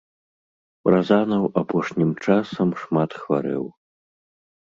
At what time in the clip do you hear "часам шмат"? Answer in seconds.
2.29-3.09